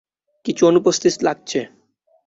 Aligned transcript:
কিছু 0.45 0.61
অনুপস্থিত 0.67 1.15
লাগছে। 1.23 1.59